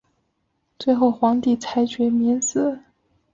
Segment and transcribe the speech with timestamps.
[0.79, 2.79] 最后皇帝裁决免死。